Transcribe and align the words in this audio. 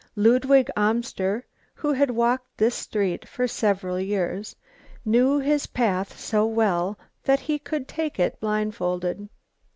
Ludwig 0.15 0.71
Amster, 0.75 1.45
who 1.75 1.93
had 1.93 2.09
walked 2.09 2.57
this 2.57 2.73
street 2.73 3.27
for 3.27 3.47
several 3.47 3.99
years, 3.99 4.55
knew 5.05 5.37
his 5.37 5.67
path 5.67 6.19
so 6.19 6.43
well 6.43 6.97
that 7.23 7.41
he 7.41 7.59
could 7.59 7.87
take 7.87 8.17
it 8.19 8.39
blindfolded. 8.39 9.29